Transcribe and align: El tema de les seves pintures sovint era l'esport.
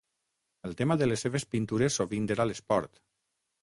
El 0.69 0.73
tema 0.79 0.97
de 1.03 1.09
les 1.11 1.27
seves 1.27 1.47
pintures 1.53 2.01
sovint 2.01 2.29
era 2.39 2.51
l'esport. 2.53 3.05